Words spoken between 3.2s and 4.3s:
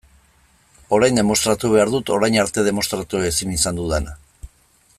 ezin izan dudana.